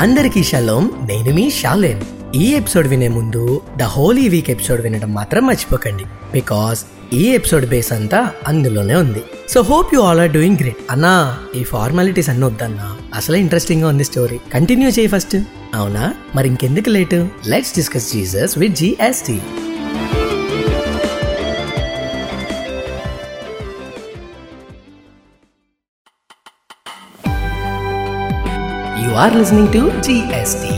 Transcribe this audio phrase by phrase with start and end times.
[0.00, 0.90] అందరికీ షలోం.
[1.02, 2.00] నేను మీ షాలేన్.
[2.36, 6.04] ఈ ఎపిసోడ్ వినే ముందు ద హోలీ వీక్ ఎపిసోడ్ వినడం మాత్రం మర్చిపోకండి.
[6.04, 9.22] బికాస్ ఈ ఎపిసోడ్ బేస్ అంతా అందులోనే ఉంది.
[9.48, 10.76] So hope you all are doing great.
[10.90, 12.96] అన్నా ఈ ఫార్మాలిటీస్ అన్ని వద్దన్నా.
[13.14, 14.38] అసలు ఇంట్రెస్టింగ్గా ఉంది స్టోరీ.
[14.54, 15.36] కంటిన్యూ చేయి ఫస్ట్.
[15.74, 16.14] అవునా?
[16.34, 17.28] మరి ఇంకెందుకు late?
[17.46, 19.38] Let's discuss Jesus with GST.
[29.20, 30.66] Are listening to GST.
[30.66, 30.74] GST.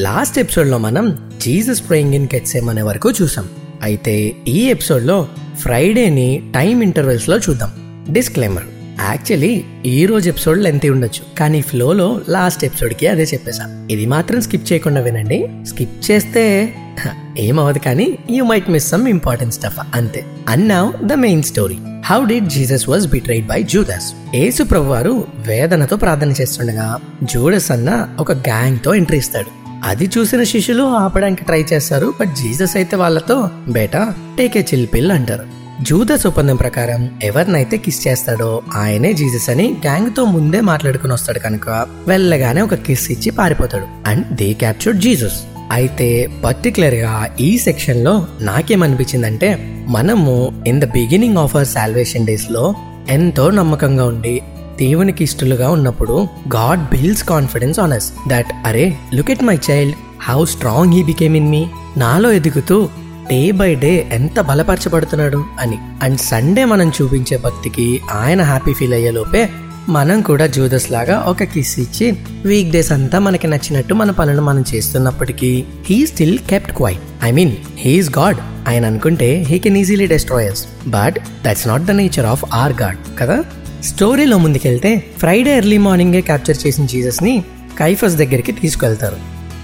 [0.00, 3.48] Last ఎపిసోడ్లో మనం జీసస్ ప్రేయింగ్ ఇన్ కెట్సేమ్ అనే వరకు చూసాం.
[3.82, 7.70] అయితే ఈ ఎపిసోడ్లో ఫ్రైడేని టైం ఇంటర్వెల్స్లో చూద్దాం.
[8.12, 8.64] డిస్క్లైమర్
[9.00, 14.72] యాక్చువల్లీ ఈ రోజు ఎపిసోడ్ లెంత్ ఉండొచ్చు కానీ ఫ్లోలో లాస్ట్ ఎపిసోడ్కి అదే చెప్పేసా ఇది మాత్రం స్కిప్
[14.72, 15.48] చేయకుండా వినండి.
[15.66, 16.74] స్కిప్ చేస్తే
[17.38, 20.24] ఏమవదు కానీ you might miss some important stuff అంతే.
[20.48, 25.26] And now the main story how did Jesus was betrayed by Judas Yesu ప్రభు వారు
[25.46, 29.50] వేదనతో ప్రార్థన చేస్తుండగా జూడస్ అన్న ఒక గ్యాంగ్తో ఎంట్రీ ఇస్తాడు.
[29.84, 35.12] అది చూసిన శిష్యులు ఆపడానికి ట్రై చేస్తారు బట్ జీసస్ అయితే వాళ్ళతో బేటా టేక్ ఏ చిల్ పిల్
[35.12, 35.44] అంటారు.
[35.82, 42.60] జూదస్ ఒప్పందం ప్రకారం ఎవరినైతే కిస్ చేస్తాడో ఆయనే జీసస్ అని గ్యాంగ్తో ముందే మాట్లాడుకుని వస్తాడు కనుక వెళ్ళగానే
[42.60, 44.10] ఒక కిస్ ఇచ్చి పారిపోతాడు.
[44.10, 45.38] అండ్ దే క్యాప్చర్డ్ జీసస్
[45.70, 49.48] అయితే పర్టికులర్గా ఈ సెక్షన్లో నాకేమనిపించిందంటే
[49.88, 52.74] మనము in the beginning of our salvation డేస్లో
[53.08, 54.42] ఎంతో నమ్మకంగా ఉండి
[54.78, 60.44] దేవునికి ఇష్టలుగా ఉన్నప్పుడు God builds confidence on us that అరే look at my child how
[60.44, 62.88] strong he became in me నాలో ఎదుగుతూ
[63.30, 65.78] డే బై డే ఎంత బలపరచబడుతున్నాడు అని.
[66.02, 69.48] అండ్ సండే మనం చూపించే భక్తికి ఆయన హ్యాపీ ఫీల్ అయ్యే లోపే
[69.88, 72.06] మనం కూడా జూదస్ లాగా ఒక కిస్ ఇచ్చి
[72.44, 77.52] వీక్ డేస్ అంతా మనకి నచ్చినట్టు మన పనులు మనం చేస్తున్నప్పటికీ he still kept quiet I mean
[77.76, 82.72] he's God ఆయన అనుకుంటే he can easily destroyers but that's not the nature of our
[82.82, 83.44] God కదా?
[83.82, 87.44] స్టోరీలో ముందుకెళ్తే ఫ్రైడే ఎర్లీ మార్నింగే క్యాప్చర్ చేసిన జీసస్ని
[87.78, 89.16] కైఫస్ దగ్గరికి తీసుకెళ్తారు.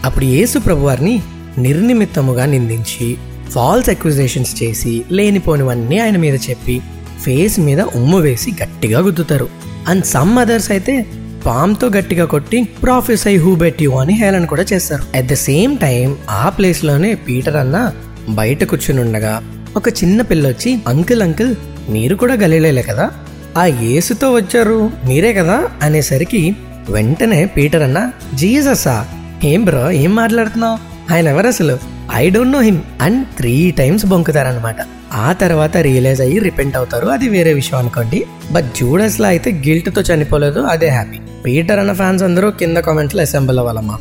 [0.05, 1.23] అప్పుడు యేసు ప్రభువారిని
[1.59, 3.17] నిర్నిమిత్తముగా నిందించి
[3.51, 6.81] ఫాల్స్ అక్విజేషన్స్ చేసి లేనిపోనివన్నీ ఆయన మీద చెప్పి
[7.25, 9.49] ఫేస్ మీద ఉమ్ము వేసి గట్టిగా గుద్దుతారు.
[9.89, 11.07] అండ్ సమ్ అదర్స్ అయితే
[11.47, 15.03] పామ్తో గట్టిగా కొట్టి prophesy I who beat you అని హేళన కూడా చేస్తారు.
[15.17, 17.93] అట్ ద సేమ్ టైం ఆ ప్లేస్లోనే పీటర్ అన్న
[18.29, 19.43] బయట కూర్చుని ఉండగా
[19.77, 21.55] ఒక చిన్న పిల్ల వచ్చి అంకుల్ అంకుల్
[21.89, 23.11] మీరు కూడా గలీలేలే కదా?
[23.59, 25.69] ఆ యేసుతో వచ్చారు మీరే కదా?
[25.83, 26.57] అనేసరికి
[26.91, 29.07] వెంటనే పీటర్ అన్న జీససా
[29.45, 30.79] ఏం బ్రో ఏం మాట్లాడుతున్నావు?
[31.15, 31.79] ఆయన ఎవరు అసలు
[32.15, 34.77] I don't know him and three times బొంకుతారనమాట
[35.15, 37.07] ఆ తర్వాత రియలైజ్ అయ్యి రిపెంట్ అవుతారు.
[37.07, 38.25] అది వేరే విషయం అనుకోండి.
[38.53, 43.59] బట్ జూడస్ లా అయితే గిల్ట్తో చనిపోలేదు అదే హ్యాపీ పీటర్ అన్న ఫ్యాన్స్ అందరూ కింద కామెంట్లు అసెంబుల్
[43.59, 43.99] అవ్వాలమ్మా.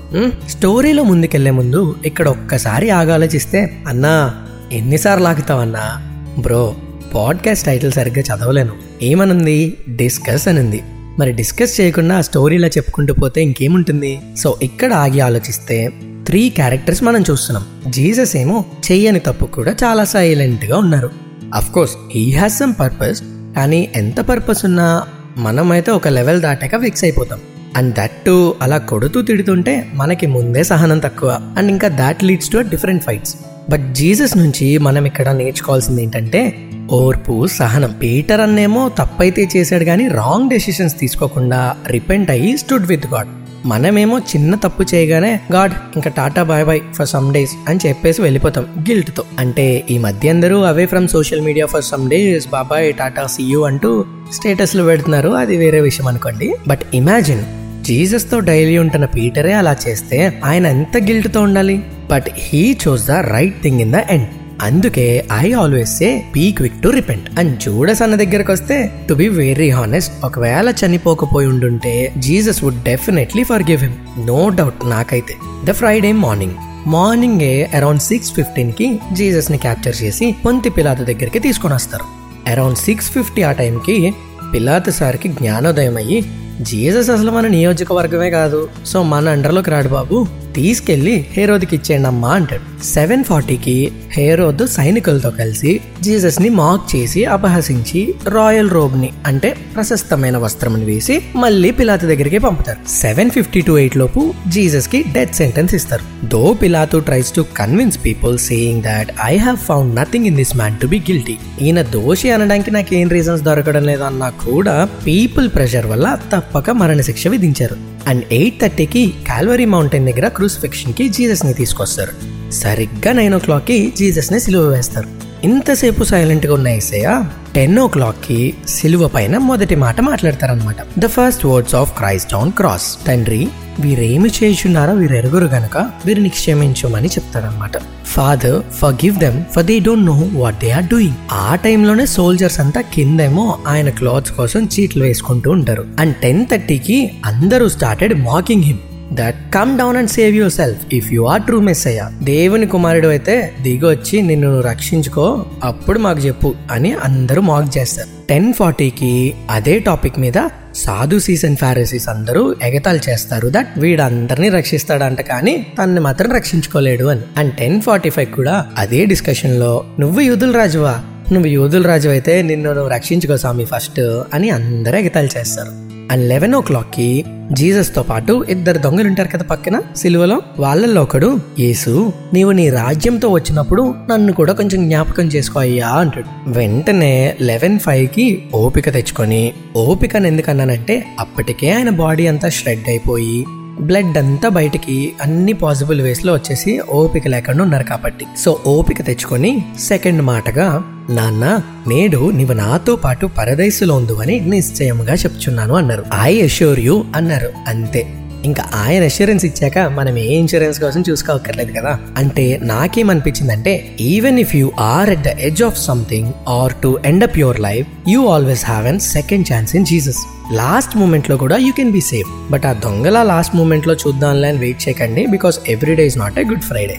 [0.49, 4.33] స్టోరీలో ముందుకెళ్ళే ముందు ఇక్కడ ఒక్కసారి ఆగాలోచిస్తే అన్నా
[4.71, 6.01] ఎన్నిసార్లు ఆగుతావన్నా?
[6.39, 6.75] బ్రో
[7.13, 8.73] పాడ్కాస్ట్ టైటిల్ సరిగ్గా చదవలేను.
[9.01, 9.77] ఏమనుంది?
[9.89, 10.83] డిస్కస్ అనుంది.
[11.19, 14.19] మరి డిస్కస్ చేయకుండా ఆ స్టోరీలా చెప్పుకుంటూ పోతే ఇంకేముంటుంది?
[14.37, 15.89] సో ఇక్కడ ఆగి ఆలోచిస్తే
[16.27, 17.91] త్రీ క్యారెక్టర్స్ మనం చూస్తున్నాం.
[17.91, 21.09] జీసస్ ఏమో చెయ్యని తప్పు కూడా చాలా సైలెంట్గా ఉన్నారు.
[21.55, 23.21] Of course he has some purpose
[23.55, 25.03] కానీ ఎంత పర్పస్ ఉన్నా
[25.37, 27.39] మనమైతే ఒక లెవెల్ దాటాక ఫిక్స్ అయిపోతాం.
[27.75, 31.53] అండ్ దట్ టు అలా కొడుతూ తిడుతుంటే మనకి ముందే సహనం తక్కువ.
[31.57, 33.35] అండ్ ఇంకా that leads to different fights
[33.69, 37.91] but Jesus నుంచి మనం ఇక్కడ నేర్చుకోవాల్సింది ఏంటంటే ఓర్పు సహనం.
[38.01, 43.27] పీటర్ అన్నేమో తప్పైతే చేశాడు కానీ రాంగ్ డెసిషన్స్ తీసుకోకుండా రిపెంట్ అయ్యి స్టూడ్ విత్ గాడ్
[43.65, 48.85] మనమేమో చిన్న తప్పు చేయగానే గాడ్ ఇంకా tata bye bye for some days అని చెప్పేసి వెళ్ళిపోతాం
[48.89, 49.23] గిల్ట్తో.
[49.39, 54.05] అంటే ఈ మధ్య అందరూ away from social media for some days bye bye tata see you అంటూ
[54.33, 55.29] స్టేటస్లు పెడుతున్నారు.
[55.29, 56.55] అది వేరే విషయం అనుకోండి.
[56.67, 57.43] బట్ ఇమాజిన్
[57.83, 61.83] జీసస్తో డైలీ ఉంటున్న పీటరే అలా చేస్తే ఆయన ఎంత గిల్ట్తో ఉండాలి?
[62.11, 64.27] But he chose the right thing in the end
[64.61, 69.29] అందుకే I always say be quick to repent and Judas అన్న దగ్గరకు వస్తే టు బి
[69.29, 75.33] వెరీ హానెస్ట్ ఒకవేళ చనిపోకపోయి ఉండుంటే Jesus would definitely forgive him no doubt నాకైతే.
[75.65, 76.53] ద ఫ్రైడే మార్నింగ్
[76.87, 82.03] మార్నింగే around six ఫిఫ్టీన్కి జీసస్ని క్యాప్చర్ చేసి పొంతి పిలాత దగ్గరికి తీసుకొని వస్తారు.
[82.49, 84.13] అరౌండ్ సిక్స్ ఫిఫ్టీ ఆ టైంకి
[84.53, 86.25] పిలాత సార్కి జ్ఞానోదయం అయ్యి
[86.61, 88.69] జీసస్ అసలు మన నియోజకవర్గమే కాదు.
[88.85, 90.42] సో మన అండర్లోకి రాడు బాబు.
[90.55, 92.83] తీసుకెళ్ళి హేరోద్కి ఇచ్చేయండమ్మా అంటాడు.
[92.83, 101.21] సెవెన్ ఫార్టీకి హేరోద్ సైనికులతో కలిసి జీసస్ని మాక్ చేసి అపహసించి రాయల్ రోబ్ని అంటే ప్రశస్తమైన వస్త్రం వేసి
[101.35, 102.89] మళ్ళీ పిలాతు దగ్గరికి పంపుతారు.
[102.89, 106.27] సెవెన్ ఫిఫ్టీ టు ఎయిట్ లోపు జీసస్కి డెత్ సెంటెన్స్ ఇస్తారు.
[106.27, 110.77] Though Pilate tries to convince people saying that I have found nothing in this man
[110.77, 116.17] to be guilty ఈయన దోషి అనడానికి నాకు ఏం రీజన్స్ దొరకడం లేదన్నా కూడా పీపుల్ ప్రెషర్ వల్ల
[116.35, 117.93] తప్పక మరణశిక్ష విధించారు.
[118.07, 122.13] అండ్ ఎయిట్ థర్టీకి కాల్వరీ మౌంటైన్ దగ్గర క్రూసిఫిక్షన్కి జీసస్ని ని తీసుకొస్తారు.
[122.51, 125.07] సరిగ్గా నైన్ ఓ క్లాక్కి జీసస్ని సిలువ వేస్తారు.
[125.43, 127.23] ఇంతసేపు సైలెంట్గా ఉన్న ఏసయ్య
[127.55, 133.05] టెన్ ఓ క్లాక్కి సిలువ పైన మొదటి మాట మాట్లాడతారనమాట the first words of Christ on cross.
[133.07, 133.47] తండ్రి
[133.79, 137.71] వీరేమి చేయుచున్నారో వీరెరుగురు గనక వీరిని క్షమించమని చెప్తారనమాట
[138.05, 142.81] father forgive them for they don't know what they are doing ఆ టైంలోనే సోల్జర్స్ అంతా
[142.81, 145.85] కిందేమో ఆయన క్లాత్స్ కోసం చీట్లు వేసుకుంటూ ఉంటారు.
[145.99, 148.77] అండ్ టెన్ థర్టీకి అందరూ started mocking him
[149.13, 153.93] that come down and save yourself if you are true Messiah దేవుని కుమారుడు అయితే దిగొచ్చి
[153.93, 155.45] వచ్చి నిన్ను రక్షించుకో.
[155.63, 158.27] అప్పుడు మాకు చెప్పు అని అందరూ మాక్ చేస్తారు.
[158.29, 165.67] టెన్ ఫార్టీకి అదే టాపిక్ మీద సాధు సీసన్ ఫారసీస్ అందరూ ఎగతాలు చేస్తారు దట్ వీడందరినీ రక్షిస్తాడంట కానీ
[165.79, 167.21] తన్ని మాత్రం రక్షించుకోలేడు అని.
[167.37, 171.01] అండ్ టెన్ ఫార్టీ ఫైవ్ కూడా అదే డిస్కషన్లో నువ్వు యూదుల రాజువా?
[171.31, 175.82] నువ్వు యూదుల రాజు అయితే నిన్ను నువ్వు రక్షించుకో స్వామి ఫస్ట్ అని అందరూ ఎగతాలు చేస్తారు.
[176.11, 179.81] అండ్ లెవెన్ ఓ క్లాక్కి జీసస్తో పాటు ఇద్దరు దొంగలు ఉంటారు కదా పక్కన?
[179.95, 180.41] సిలువలో?
[180.59, 186.49] వాళ్ళల్లో ఒకడు యేసు నీవు నీ రాజ్యంతో వచ్చినప్పుడు నన్ను కూడా కొంచెం జ్ఞాపకం చేసుకో అయ్యా అంటాడు.
[186.49, 193.45] వెంటనే లెవెన్ ఫైవ్కి ఓపిక తెచ్చుకొని ఓపికను ఎందుకన్నానంటే అప్పటికే ఆయన బాడీ అంతా షెడ్ అయిపోయి
[193.81, 198.25] బ్లడ్ అంతా బయటికి అన్ని పాసిబుల్ వేస్లో వచ్చేసి ఓపిక లేకుండా ఉన్నారు కాబట్టి.
[198.37, 206.05] సో ఓపిక తెచ్చుకొని సెకండ్ మాటగా నాన్న నేడు నీవు నాతో పాటు పరదేశులో ఉందువని నిశ్చయముగా చెప్తున్నాను అన్నారు.
[206.21, 207.49] ఐ అష్యూర్ యూ అన్నారు.
[207.67, 208.22] అంతే.
[208.43, 211.93] ఇంకా ఆయన అష్యూరెన్స్ ఇచ్చాక మనం ఏ ఇన్సూరెన్స్ కోసం చూసుకోవక్కర్లేదు కదా?
[212.17, 213.73] అంటే నాకేమనిపించిందంటే
[214.05, 217.87] even if you are at the edge of something or to end up your life
[218.07, 220.21] you always have an second chance in Jesus
[220.53, 224.87] last మూమెంట్లో కూడా you can be safe but ఆ దొంగల లాస్ట్ మూమెంట్లో చూద్దాంలే అని వెయిట్
[224.87, 226.97] చేయకండి because every day is not a good Friday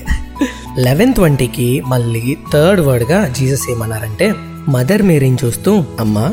[0.78, 4.28] eleven ట్వంటీకి మళ్ళీ థర్డ్ వర్డ్గా జీసస్ ఏమన్నారంటే
[4.68, 6.26] మదర్ మేరీని చూస్తూ అమ్మా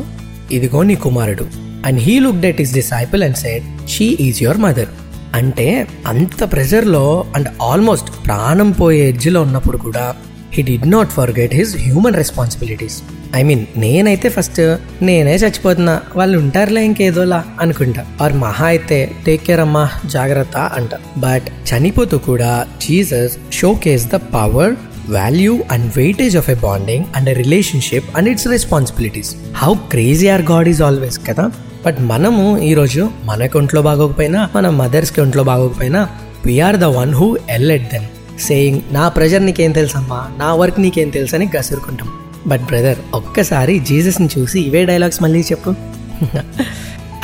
[0.50, 1.44] ఇదిగో నీ కుమారుడు.
[1.86, 4.90] And he looked at his disciple and said she is your mother
[5.34, 10.04] అంటే అంత ప్రెజర్లో అండ్ ఆల్మోస్ట్ ప్రాణం పోయే ఎడ్జ్లో ఉన్నప్పుడు కూడా
[10.52, 12.96] he did not forget his human responsibilities
[13.36, 14.60] I mean నేనైతే ఫస్ట్
[15.02, 18.02] నేనే చచ్చిపోతున్నా వాళ్ళు ఉంటారులే ఇంకేదోలా అనుకుంటా.
[18.22, 20.90] ఆర్ మహా అయితే టేక్ కేర్ అమ్మా జాగ్రత్త అంట.
[21.18, 23.36] బట్ చనిపోతూ కూడా Jesus
[23.84, 24.74] showcase the power
[25.08, 30.42] value and weightage of a bonding and a relationship and its responsibilities how crazy our
[30.42, 31.50] God is always కదా?
[31.86, 36.08] బట్ మనము ఈరోజు మనకు ఒంట్లో బాగోకపోయినా మన మదర్స్కి ఒంట్లో బాగోకపోయినా
[36.46, 37.94] we are the one who yell at
[38.40, 42.08] saying నా ప్రెజర్ నీకేం తెలుసమ్మా నా వర్క్ నీకేం తెలుసు అని గసురుకుంటాం.
[42.46, 45.74] బట్ బ్రదర్ ఒక్కసారి జీసస్ని చూసి ఇవే డైలాగ్స్ మళ్ళీ చెప్పు.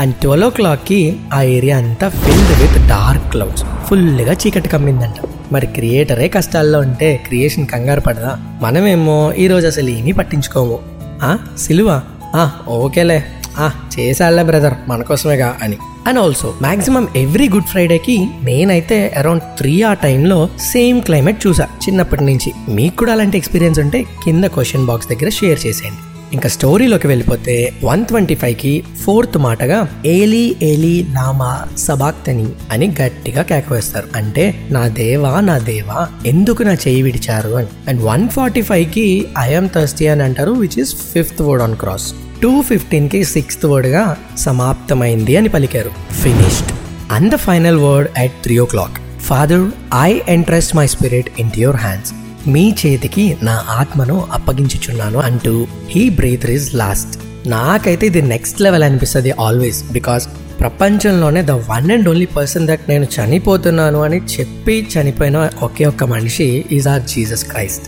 [0.01, 5.15] అండ్ ట్వెల్వ్ ఓ క్లాక్కి ఆ ఏరియా అంతా ఫిల్డ్ విత్ డార్క్ క్లౌడ్స్ ఫుల్గా చీకటి కమ్మిందంట.
[5.53, 8.37] మరి క్రియేటరే కష్టాల్లో ఉంటే క్రియేషన్ కంగారు పడదా?
[8.63, 10.79] మనమేమో ఈరోజు అసలు ఏమీ పట్టించుకోము.
[11.23, 11.39] ఆ?
[11.59, 12.01] సిలువ?
[12.35, 13.25] ఆ ఓకేలే.
[13.59, 14.75] ఆ చేసాలే బ్రదర్.
[14.89, 15.77] మన కోసమేగా అని.
[16.07, 22.25] And also maximum every good ఫ్రైడేకి నేనైతే అరౌండ్ త్రీ ఆ టైంలో సేమ్ క్లైమేట్ చూసా చిన్నప్పటి
[22.25, 22.75] నుంచి.
[22.75, 26.18] మీకు కూడా అలాంటి ఎక్స్పీరియన్స్ ఉంటే కింద క్వశ్చన్ బాక్స్ దగ్గర షేర్ చేసేయండి.
[26.33, 34.09] ఇంకా స్టోరీలోకి వెళ్ళిపోతే వన్ ట్వంటీ ఫైవ్కి ఫోర్త్ మాటగా ఏలీ ఏలీ లామా సబాక్తని అని గట్టిగా కేకవేస్తారు.
[34.17, 37.67] అంటే నా దేవా నా దేవా ఎందుకు నా చేయి విడిచారు అని.
[37.89, 42.63] అండ్ వన్ ఫార్టీ ఫైవ్కి ఐఎమ్ థర్స్టీ అని అంటారు which is fifth word on cross two
[42.63, 45.91] ఫిఫ్టీన్కి sixth వర్డ్గా సమాప్తమైంది అని పలికారు.
[46.23, 46.73] Finished
[47.13, 49.71] and the final word at three o'clock father
[50.03, 52.13] I entrust my spirit in your hands
[52.55, 55.55] మీ చేతికి నా ఆత్మను అప్పగించుచున్నాను అంటూ
[55.91, 57.15] హీ బ్రీత్ ఇస్ లాస్ట్.
[57.47, 60.25] నాకైతే ఇది నెక్స్ట్ లెవెల్ అనిపిస్తుంది ఆల్వేస్ బికాస్
[60.61, 66.49] ప్రపంచంలోనే the one and only person that నేను చనిపోతున్నాను అని చెప్పి చనిపోయిన ఒకే ఒక్క మనిషి
[66.73, 67.87] is our Jesus Christ.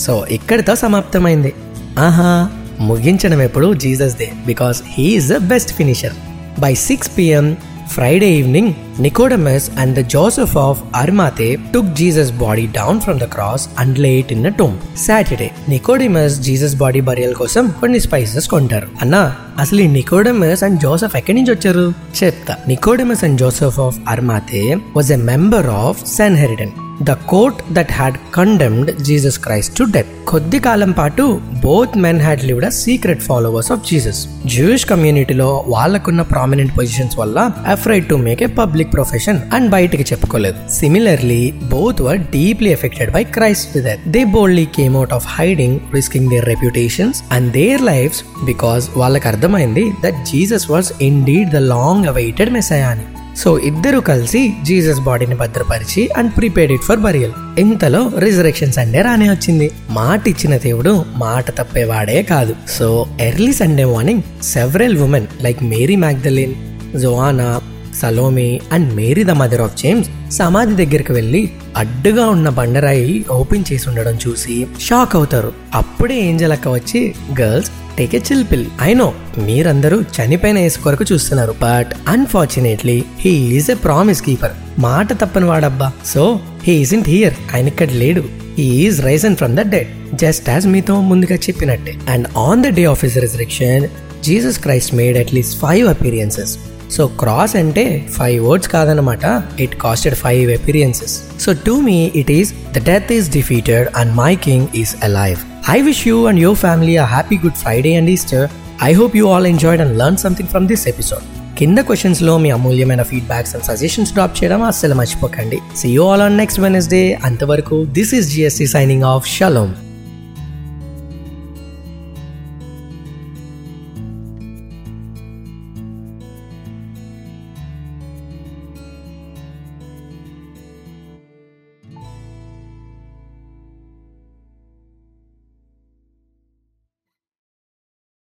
[0.00, 1.52] So ఇక్కడితో సమాప్తమైంది.
[1.98, 2.32] ఆహా
[2.80, 6.16] ముగించడం ఎప్పుడు Jesus they because he is the best finisher.
[6.60, 7.48] By six PM
[7.92, 8.72] Friday evening
[9.02, 14.22] Nicodemus and the Joseph of Arimathea took Jesus' body down from the cross and lay
[14.22, 14.74] it in a tomb.
[15.08, 18.88] Saturday, Nicodemus Jesus body burial కోసం కొన్ని spices కొంటారు.
[19.00, 21.92] అన్నా అసలు ఈ Nicodemus and Joseph ఎక్కడి నుంచి వచ్చారు?
[22.24, 22.56] చెప్తా.
[22.68, 26.70] Nicodemus and Joseph of Arimathea was a member of Sanhedrin
[27.02, 32.44] the court that had condemned Jesus Christ to death కొద్ది కాలం పాటు both men had
[32.44, 38.46] lived secret followers of Jesus Jewish కమ్యూనిటీలో వాళ్ళకున్న prominent positions వల్ల afraid to make a
[38.46, 40.56] public profession and బయటకి చెప్పుకోలేదు.
[40.72, 46.30] Similarly both were deeply affected by Christ death they boldly came out of hiding risking
[46.30, 52.50] their reputations and their lives because వాళ్ళకి అర్థమైంది that Jesus was indeed the long awaited
[52.50, 53.02] Messiah అని.
[53.36, 59.30] So ఇద్దరు కలిసి Jesus బాడీని భద్రపరిచి and prepared it for burial ఇంతలో resurrection Sunday రానే
[59.30, 59.70] వచ్చింది.
[59.90, 62.54] మాట ఇచ్చిన దేవుడు మాట తప్పేవాడే కాదు.
[62.68, 66.54] So early Sunday morning several women like Mary Magdalene
[67.00, 67.60] Joanna
[68.00, 71.42] Salome and Mary the mother of James సమాధి దగ్గరికి వెళ్ళి
[71.76, 75.52] అడ్డుగా ఉన్న బండరాయి ఓపెన్ చేసి ఉండడం చూసి షాక్ అవుతారు.
[75.74, 77.00] అప్పుడే ఏంజల్ అక్క వచ్చి
[77.40, 79.08] girls take a chill pill I know
[79.38, 85.88] మీరందరూ చనిపోయిన యేసు కొరకు చూస్తున్నారు but unfortunately he is a promise keeper మాట తప్పని వాడబ్బా.
[86.14, 86.24] సో
[86.64, 88.24] హీ ఈజంట్ హియర్ ఆయన ఇక్కడ లేడు.
[88.58, 89.90] He is risen from the dead
[90.22, 91.94] just as మీతో ముందుగా చెప్పినట్టే.
[92.08, 93.84] And on the day of his resurrection
[94.26, 96.52] Jesus Christ made at least five appearances
[96.90, 102.54] so cross అంటే ఫైవ్ వర్డ్స్ కాదనమాట it casted five appearances so to me it is
[102.74, 105.36] the death is defeated and my king is alive
[105.70, 108.48] I wish you and your family a happy good Friday and Easter
[108.82, 111.22] I hope you all enjoyed and learn something from this episode
[111.58, 115.58] కింద క్వశ్చన్స్లో మీ అమూల్యమైన feedbacks and suggestions drop చేయడం అస్సలు మర్చిపోకండి.
[115.76, 119.72] See you all on next Wednesday అంతవరకు this is GSC signing off shalom